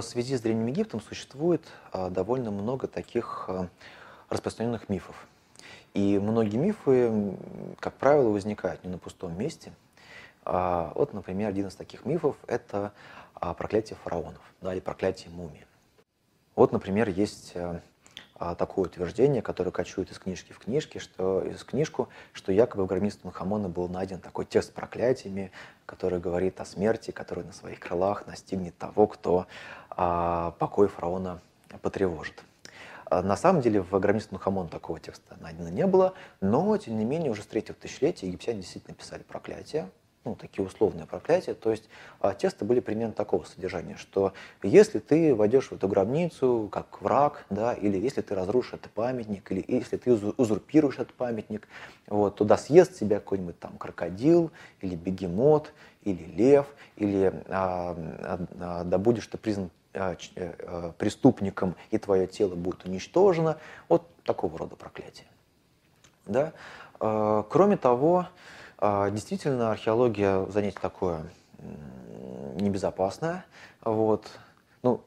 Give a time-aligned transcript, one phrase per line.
[0.00, 3.68] В связи с Древним Египтом существует а, довольно много таких а,
[4.28, 5.26] распространенных мифов.
[5.94, 7.34] И многие мифы,
[7.80, 9.72] как правило, возникают не на пустом месте.
[10.44, 12.92] А, вот, например, один из таких мифов– это
[13.56, 15.66] проклятие фараонов да, или проклятие мумии.
[16.56, 17.54] Вот, например, есть
[18.38, 23.18] такое утверждение, которое кочует из книжки в книжке, что, из книжку, что якобы в гробнице
[23.18, 25.50] Тутанхамона был найден такой текст с проклятиями,
[25.86, 29.46] который говорит о смерти, который на своих крылах настигнет того, кто
[29.90, 31.40] а, покой фараона
[31.80, 32.44] потревожит.
[33.06, 37.04] А, на самом деле в гробнице Тутанхамона такого текста найдено не было, но, тем не
[37.04, 39.88] менее, уже с третьего тысячелетия египтяне действительно писали проклятия,
[40.26, 41.54] ну, такие условные проклятия.
[41.54, 41.88] То есть
[42.20, 47.46] а, тесты были примерно такого содержания, что если ты войдешь в эту гробницу как враг,
[47.48, 51.68] да, или если ты разрушишь этот памятник, или если ты узурпируешь этот памятник,
[52.08, 56.66] вот, туда съест себя какой-нибудь там крокодил, или бегемот, или лев,
[56.96, 62.84] или а, а, а да будешь ты признан а, а, преступником, и твое тело будет
[62.84, 63.58] уничтожено.
[63.88, 65.28] Вот такого рода проклятие.
[66.26, 66.52] Да?
[66.98, 68.26] Кроме того,
[68.80, 71.22] действительно, археология занятие такое
[72.54, 73.44] небезопасное.
[73.82, 74.26] Вот.
[74.82, 75.02] Ну,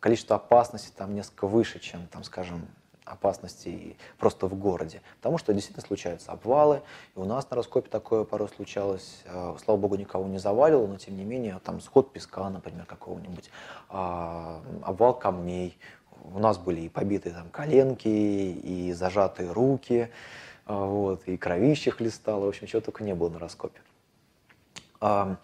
[0.00, 2.66] количество опасностей там несколько выше, чем, там, скажем,
[3.04, 5.02] опасностей просто в городе.
[5.16, 6.82] Потому что действительно случаются обвалы.
[7.16, 9.22] И у нас на раскопе такое порой случалось.
[9.26, 13.50] А, слава богу, никого не завалило, но тем не менее, там сход песка, например, какого-нибудь,
[13.88, 15.78] а, обвал камней.
[16.34, 20.10] У нас были и побитые там коленки, и зажатые руки.
[20.68, 23.80] А, вот, и кровище хлестало, в общем, чего только не было на раскопе.
[25.00, 25.36] А,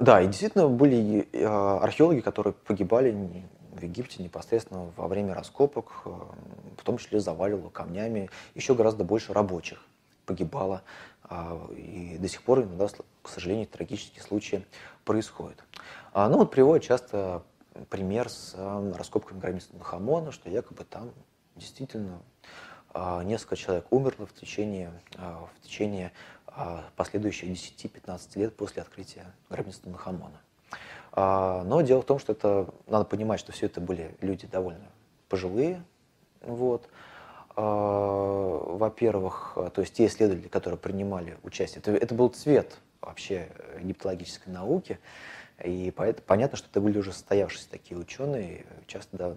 [0.00, 6.28] да, и действительно были а, археологи, которые погибали в Египте непосредственно во время раскопок, а,
[6.76, 9.80] в том числе заваливало камнями, еще гораздо больше рабочих
[10.26, 10.82] погибало,
[11.76, 12.86] и до сих пор иногда,
[13.22, 14.64] к сожалению, трагические случаи
[15.04, 15.64] происходят.
[16.14, 17.42] Ну вот приводят часто
[17.88, 18.54] пример с
[18.96, 21.10] раскопками гробницы Нахамона, что якобы там
[21.56, 22.20] действительно
[23.24, 26.12] несколько человек умерло в течение, а, в течение
[26.46, 30.40] а, последующих 10-15 лет после открытия гробницы Тутанхамона.
[31.12, 34.86] Но дело в том, что это надо понимать, что все это были люди довольно
[35.28, 35.82] пожилые.
[36.40, 36.88] Вот.
[37.56, 43.48] Во-первых, то есть те исследователи, которые принимали участие, это, это был цвет вообще
[43.80, 44.98] египтологической науки.
[45.64, 45.92] И
[46.26, 49.34] понятно, что это были уже состоявшиеся такие ученые, часто да,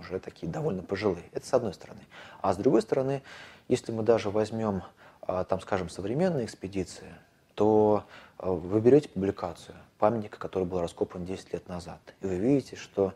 [0.00, 1.24] уже такие довольно пожилые.
[1.32, 2.00] Это с одной стороны.
[2.40, 3.22] А с другой стороны,
[3.68, 4.82] если мы даже возьмем,
[5.22, 7.14] а, там, скажем, современные экспедиции,
[7.54, 8.04] то
[8.38, 13.14] а, вы берете публикацию памятника, который был раскопан 10 лет назад, и вы видите, что,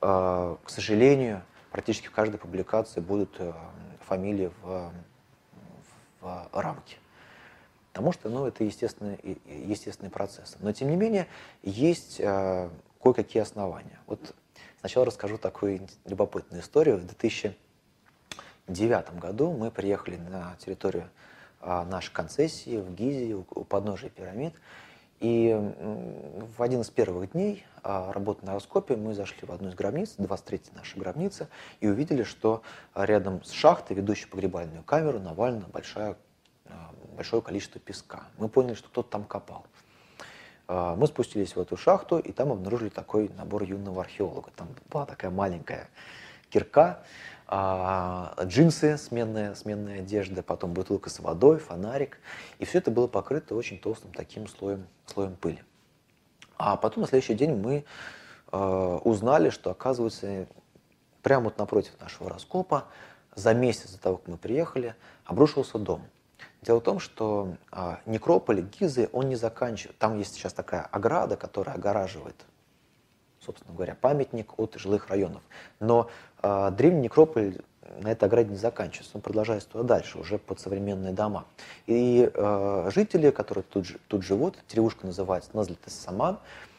[0.00, 3.40] а, к сожалению, практически в каждой публикации будут
[4.06, 4.90] фамилии в,
[6.20, 6.96] в рамке.
[7.92, 10.56] Потому что ну, это естественный, естественный процесс.
[10.60, 11.26] Но тем не менее,
[11.62, 13.98] есть кое-какие основания.
[14.06, 14.34] Вот
[14.80, 16.96] сначала расскажу такую любопытную историю.
[16.96, 21.08] В 2009 году мы приехали на территорию
[21.60, 24.54] э, нашей концессии в Гизе, у, подножия пирамид.
[25.20, 25.54] И
[26.56, 30.14] в один из первых дней э, работы на раскопе мы зашли в одну из гробниц,
[30.16, 31.48] 23-я наша гробница,
[31.80, 32.62] и увидели, что
[32.94, 36.16] рядом с шахтой, ведущей погребальную камеру, навалена большая
[37.16, 38.22] большое количество песка.
[38.38, 39.66] Мы поняли, что кто-то там копал.
[40.72, 44.52] А, мы спустились в эту шахту, и там обнаружили такой набор юного археолога.
[44.54, 45.88] Там была такая маленькая
[46.48, 47.02] кирка,
[47.48, 52.20] а, джинсы, сменная, сменная одежда, потом бутылка с водой, фонарик.
[52.60, 55.60] И все это было покрыто очень толстым таким слоем, слоем пыли.
[56.56, 57.84] А потом на следующий день мы
[58.52, 60.46] а, узнали, что, оказывается,
[61.22, 62.84] прямо вот напротив нашего раскопа,
[63.34, 64.94] за месяц до того, как мы приехали,
[65.24, 66.06] обрушился дом–
[66.62, 69.96] Дело в том, что а, некрополь Гизы, он не заканчивает.
[69.98, 72.36] Там есть сейчас такая ограда, которая огораживает,
[73.40, 75.42] собственно говоря, памятник от жилых районов.
[75.78, 76.10] Но
[76.42, 77.56] а, древний некрополь
[77.98, 81.46] на этой ограде не заканчивается, он продолжается туда дальше, уже под современные дома.
[81.86, 86.38] И э, жители, которые тут, тут живут, деревушка называется Назлитес-Саман,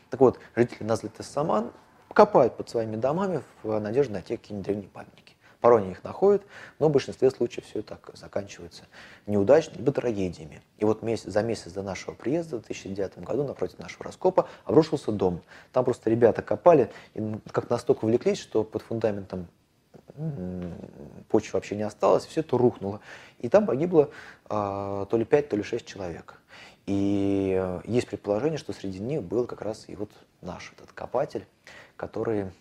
[0.09, 1.71] так вот, жители Назлитес-Саман
[2.13, 5.35] копают под своими домами в надежде найти какие-нибудь древние памятники.
[5.61, 6.43] Порой они их находят,
[6.79, 8.83] но в большинстве случаев все так заканчивается
[9.27, 10.61] неудачно, либо трагедиями.
[10.79, 15.11] И вот месяц, за месяц до нашего приезда в 2009 году напротив нашего раскопа обрушился
[15.11, 15.41] дом.
[15.71, 17.21] Там просто ребята копали и
[17.51, 19.47] как настолько увлеклись, что под фундаментом
[21.29, 22.99] почвы вообще не осталось, все это рухнуло.
[23.39, 24.09] И там погибло
[24.49, 26.41] э, то ли 5, то ли 6 человек.
[26.85, 30.11] И э, есть предположение, что среди них был как раз и вот
[30.41, 31.45] наш этот копатель,
[31.95, 32.51] который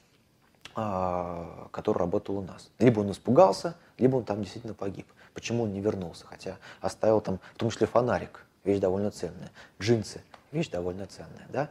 [0.75, 2.71] который работал у нас.
[2.79, 5.07] Либо он испугался, либо он там действительно погиб.
[5.35, 6.27] Почему он не вернулся?
[6.27, 9.51] Хотя оставил там, в том числе фонарик, вещь довольно ценная,
[9.81, 10.23] джинсы,
[10.53, 11.69] вещь довольно ценная, да.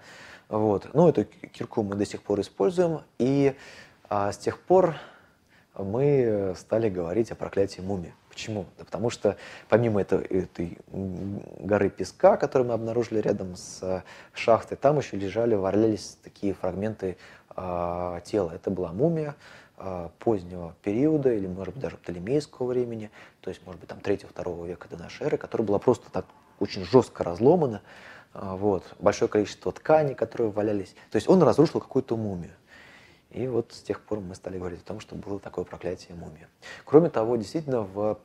[0.48, 0.90] Вот.
[0.94, 3.56] Ну, эту кирку мы до сих пор используем, и
[4.10, 4.96] а, с тех пор
[5.78, 8.14] мы стали говорить о проклятии мумии.
[8.40, 8.68] Почему?
[8.78, 9.36] Да потому что
[9.68, 14.02] помимо этой, этой горы песка, которую мы обнаружили рядом с
[14.34, 17.18] шахтой, там еще лежали, валялись такие фрагменты
[17.58, 18.52] э, тела.
[18.52, 19.36] Это была мумия
[19.78, 24.68] э, позднего периода, или, может быть, даже птолемейского времени, то есть, может быть, там 3-2
[24.68, 26.24] века до нашей эры, которая была просто так
[26.62, 27.82] очень жестко разломана,
[28.34, 30.96] э, вот, большое количество тканей, которые валялись.
[31.12, 32.54] То есть он разрушил какую-то мумию.
[33.32, 36.48] И вот с тех пор мы стали говорить о том, что было такое проклятие мумии.
[36.84, 38.18] Кроме того, действительно, в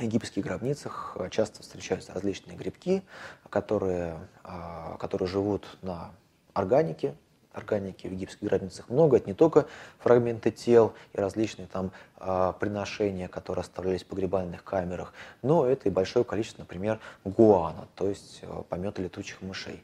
[0.00, 3.02] египетских гробницах часто встречаются различные грибки,
[3.50, 6.12] которые, а, которые живут на
[6.54, 7.14] органике,
[7.52, 9.66] органики в египетских гробницах много, это не только
[9.98, 15.12] фрагменты тел и различные там э, приношения, которые оставлялись в погребальных камерах,
[15.42, 19.82] но это и большое количество, например, гуана, то есть э, помета летучих мышей.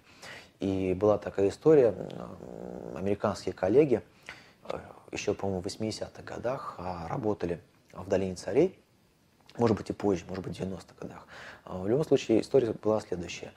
[0.61, 4.02] И была такая история, э, американские коллеги
[4.64, 4.78] э,
[5.12, 7.61] еще, по-моему, в 80-х годах э, работали
[7.93, 8.78] в долине царей,
[9.58, 11.26] может быть и позже, может быть в 90-х годах.
[11.64, 13.52] В любом случае история была следующая.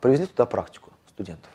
[0.00, 1.50] Привезли туда практику студентов.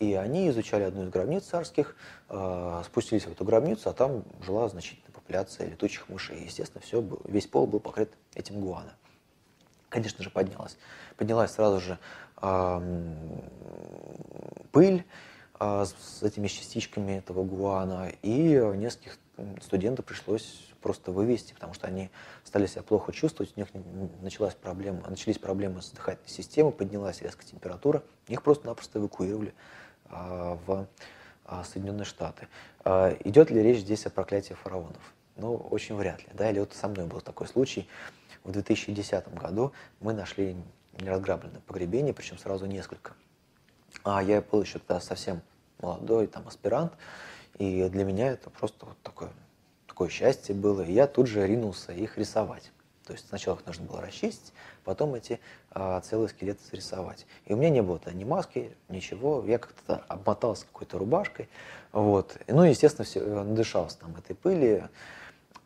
[0.00, 1.94] И они изучали одну из гробниц царских,
[2.30, 6.42] э, спустились в эту гробницу, а там жила значительная популяция летучих мышей.
[6.42, 8.94] Естественно, все, весь пол был покрыт этим гуана.
[9.90, 10.78] Конечно же, поднялась.
[11.16, 11.98] Поднялась сразу же
[14.72, 15.04] пыль
[15.60, 19.18] с этими частичками этого гуана, и нескольких
[19.60, 22.10] студентов пришлось просто вывести, потому что они
[22.44, 23.68] стали себя плохо чувствовать, у них
[24.20, 29.54] началась проблема, начались проблемы с дыхательной системой, поднялась резко температура, их просто-напросто эвакуировали
[30.06, 30.86] а, в
[31.44, 32.48] а, Соединенные Штаты.
[32.84, 35.02] А, идет ли речь здесь о проклятии фараонов?
[35.36, 36.28] Ну, очень вряд ли.
[36.34, 36.50] Да?
[36.50, 37.88] Или вот со мной был такой случай.
[38.44, 40.56] В 2010 году мы нашли
[41.00, 43.14] неразграбленное погребение, причем сразу несколько.
[44.04, 45.42] А я был еще тогда совсем
[45.80, 46.92] молодой, там, аспирант,
[47.58, 49.30] и для меня это просто вот такое,
[50.00, 50.80] такое счастье было.
[50.80, 52.72] И я тут же ринулся их рисовать.
[53.06, 55.40] То есть сначала их нужно было расчистить, потом эти
[55.72, 57.26] а, целые скелеты зарисовать.
[57.44, 59.44] И у меня не было тогда ни маски, ничего.
[59.46, 61.50] Я как-то обмотался какой-то рубашкой.
[61.92, 62.34] Вот.
[62.48, 64.84] Ну, естественно, все, э, надышался там этой пыли.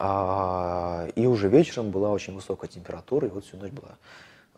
[0.00, 3.96] А, и уже вечером была очень высокая температура, и вот всю ночь была,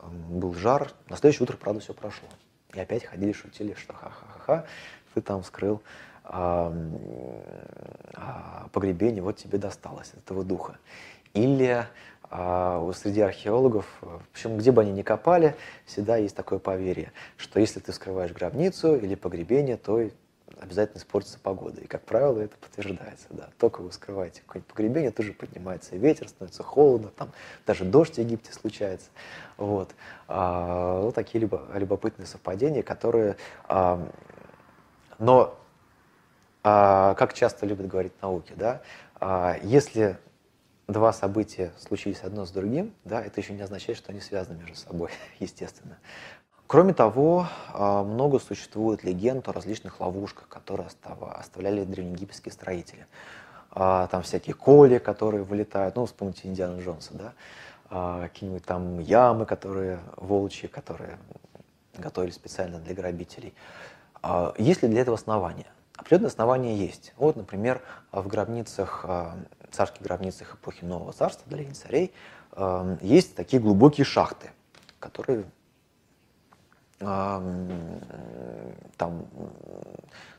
[0.09, 0.91] был жар.
[1.11, 2.29] На следующее утро, правда, все прошло.
[2.73, 4.65] И опять ходили, шутили, что ха-ха-ха,
[5.13, 5.83] ты там вскрыл
[6.16, 6.16] а,
[8.73, 10.79] погребение, вот тебе досталось от этого духа.
[11.35, 11.87] Или
[12.29, 13.87] а среди археологов,
[14.33, 18.97] причем где бы они ни копали, всегда есть такое поверье, что если ты вскрываешь гробницу
[18.97, 20.01] или погребение, то
[20.61, 21.81] обязательно испортится погода.
[21.81, 23.27] И, как правило, это подтверждается.
[23.31, 23.51] Да.
[23.59, 27.31] Только вы вскрываете какое-нибудь погребение, тут же поднимается ветер, становится холодно, там
[27.67, 29.09] даже дождь в Египте случается.
[29.57, 29.95] Вот.
[30.29, 33.37] А, вот такие любо, любопытные совпадения, которые...
[33.69, 34.09] А,
[35.19, 35.66] но, а,
[36.67, 38.83] как часто любят говорить науки, да,
[39.21, 40.19] а, если
[40.89, 44.77] два события случились одно с другим, да, это еще не означает, что они связаны между
[44.77, 45.97] собой, естественно.
[46.67, 50.89] Кроме того, а, много существует легенд о различных ловушках, которые
[51.37, 53.07] оставляли древнеегипетские строители.
[53.71, 57.33] А, там всякие коли, которые вылетают, ну, вспомните Индиану Джонса, да,
[57.91, 61.19] а, какие-нибудь там ямы, которые волчьи, которые
[61.97, 63.55] готовили специально для грабителей.
[64.59, 65.67] Есть ли для этого основания?
[65.97, 67.13] Определенные основания есть.
[67.17, 69.05] Вот, например, в гробницах
[69.77, 72.13] царских гробницах эпохи Нового Царства, долине царей,
[72.53, 74.51] эм, есть такие глубокие шахты,
[74.99, 75.45] которые
[77.01, 78.01] эм,
[78.97, 79.27] там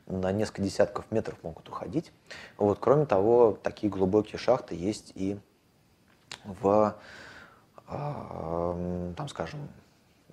[0.08, 2.12] на несколько десятков метров могут уходить.
[2.58, 2.80] Вот.
[2.80, 5.38] Кроме того, такие глубокие шахты есть и
[6.44, 6.96] в,
[7.90, 9.60] эм, там, скажем,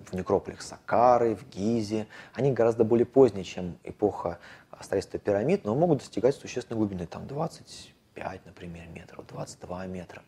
[0.09, 2.07] в некрополях Сакары, в Гизе.
[2.33, 4.39] Они гораздо более поздние, чем эпоха
[4.81, 10.23] строительства пирамид, но могут достигать существенной глубины, там 20 25, например, метров, 22 метра.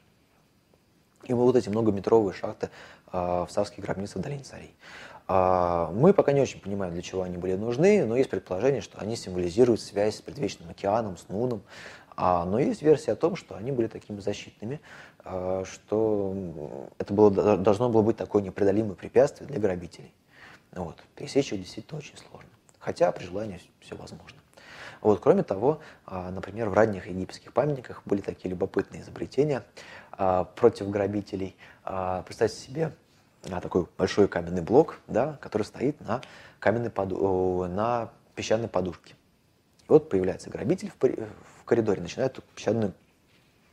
[1.23, 2.69] И вот эти многометровые шахты
[3.11, 4.75] э, в царских гробницах долине царей.
[5.27, 8.99] Э, мы пока не очень понимаем, для чего они были нужны, но есть предположение, что
[8.99, 11.63] они символизируют связь с предвечным океаном, с Нуном.
[12.19, 14.81] А, но есть версия о том, что они были такими защитными,
[15.23, 20.11] э, что это было, должно было быть такое непреодолимое препятствие для грабителей.
[20.71, 20.97] Вот.
[21.15, 22.49] Пересечь их действительно очень сложно.
[22.79, 24.39] Хотя при желании все возможно.
[25.01, 29.63] Вот, кроме того, а, например, в ранних египетских памятниках были такие любопытные изобретения
[30.11, 31.55] а, против грабителей.
[32.25, 32.91] Представьте себе
[33.43, 36.21] такой большой каменный блок, да, который стоит на,
[36.59, 39.13] каменной поду на песчаной подушке.
[39.83, 40.95] И вот появляется грабитель в
[41.67, 42.93] коридоре, начинает эту песчаную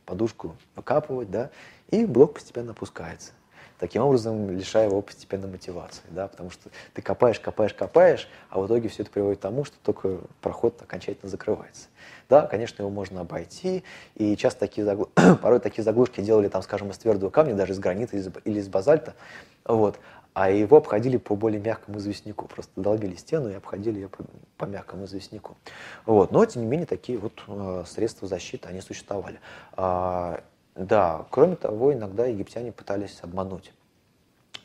[0.05, 1.49] подушку выкапывать, да,
[1.89, 3.31] и блок постепенно опускается.
[3.79, 8.67] таким образом лишая его постепенно мотивации, да, потому что ты копаешь, копаешь, копаешь, а в
[8.67, 11.87] итоге все это приводит к тому, что только проход окончательно закрывается.
[12.29, 13.83] Да, конечно, его можно обойти,
[14.15, 15.09] и часто такие заглу...
[15.41, 19.13] порой такие заглушки делали, там, скажем, из твердого камня, даже из гранита или из базальта,
[19.65, 19.99] вот,
[20.33, 24.09] а его обходили по более мягкому известняку, просто долбили стену и обходили ее
[24.57, 25.55] по мягкому известняку.
[26.05, 26.31] Вот.
[26.31, 29.39] Но, тем не менее, такие вот э, средства защиты, они существовали.
[29.73, 30.43] А,
[30.75, 33.73] да, кроме того, иногда египтяне пытались обмануть,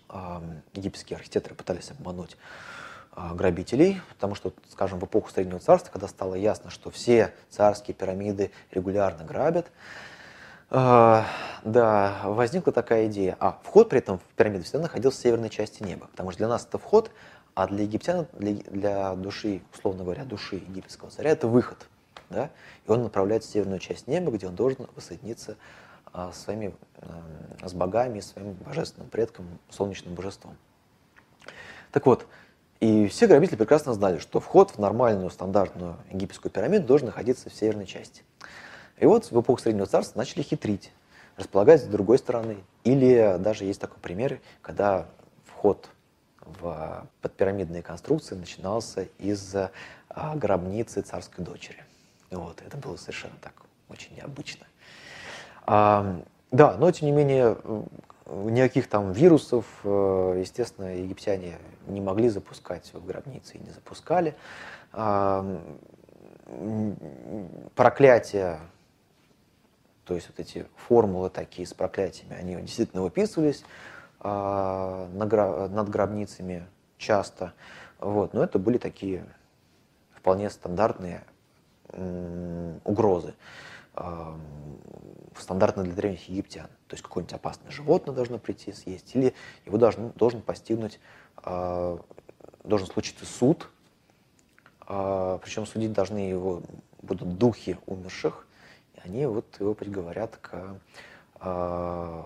[0.09, 0.41] э,
[0.75, 2.37] египетские архитекторы пытались обмануть
[3.17, 7.95] э, грабителей, потому что, скажем, в эпоху Среднего Царства, когда стало ясно, что все царские
[7.95, 9.67] пирамиды регулярно грабят,
[10.73, 11.27] а,
[11.65, 13.37] да, возникла такая идея.
[13.41, 16.49] А вход при этом в пирамиду всегда находился в северной части неба, потому что для
[16.49, 17.11] нас это вход,
[17.61, 21.77] а для египтян, для, для души, условно говоря, души египетского царя, это выход.
[22.31, 22.49] Да?
[22.87, 25.59] И он направляется в северную часть неба, где он должен воссоединиться
[26.11, 30.57] а, своими, а, с богами, своим божественным предком, солнечным божеством.
[31.93, 32.27] Так вот,
[32.81, 37.55] и все грабители прекрасно знали, что вход в нормальную стандартную египетскую пирамиду должен находиться в
[37.55, 38.23] северной части.
[38.97, 40.93] И вот в эпоху Среднего Царства начали хитрить,
[41.37, 42.65] располагать с другой стороны.
[42.85, 45.09] Или даже есть такой пример, когда
[45.45, 45.91] вход
[46.43, 51.85] в подпирамидные конструкции начинался из а, гробницы царской дочери.
[52.31, 53.55] Вот, это было совершенно так
[53.89, 54.67] очень необычно.
[55.67, 56.21] А,
[56.51, 57.57] да, но тем не менее
[58.27, 64.37] никаких там вирусов, э, естественно, египтяне не могли запускать в гробницы и не запускали.
[64.93, 65.61] А,
[67.75, 68.61] проклятие
[70.11, 73.63] то есть вот эти формулы такие с проклятиями, они действительно выписывались
[74.23, 76.67] над гробницами
[76.99, 77.53] часто.
[77.99, 78.35] Вот.
[78.35, 79.25] Но это были такие
[80.15, 81.25] вполне стандартные
[82.85, 83.35] угрозы,
[83.97, 84.35] э,
[85.37, 86.69] стандартные для древних египтян.
[86.87, 89.35] То есть какое-нибудь опасное животное должно прийти съесть, или
[89.67, 91.01] его должен, должен постигнуть,
[91.45, 91.99] э,
[92.65, 93.69] должен случиться суд,
[94.87, 96.63] причем судить должны его
[97.01, 98.47] будут духи умерших,
[99.05, 100.81] они вот его приговорят к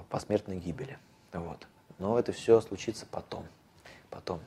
[0.08, 0.98] посмертной гибели.
[1.32, 1.68] Вот.
[1.98, 3.46] Но это все случится потом.
[4.10, 4.40] потом.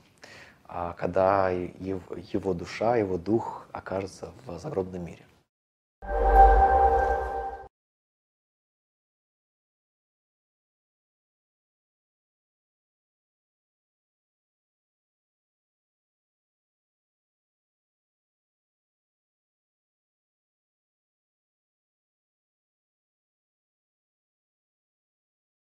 [0.66, 5.25] А когда его, душа, его дух окажется в загробном мире.